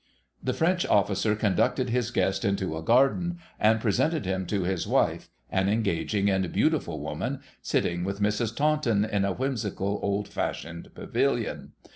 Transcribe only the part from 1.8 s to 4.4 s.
his guest into a garden and presented